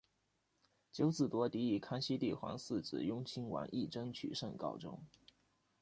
[0.91, 4.99] 九子夺嫡以康熙帝皇四子雍亲王胤禛取胜告终。